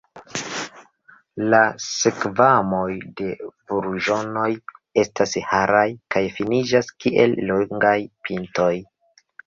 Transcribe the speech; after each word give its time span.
La 1.53 1.59
skvamoj 1.87 2.87
de 3.21 3.29
burĝonoj 3.45 4.49
estas 5.05 5.37
haraj 5.53 5.87
kaj 6.17 6.27
finiĝas 6.41 6.95
kiel 7.03 7.41
longaj 7.55 7.99
pintoj. 8.29 8.75